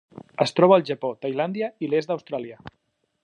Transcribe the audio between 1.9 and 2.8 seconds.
l'est d'Austràlia.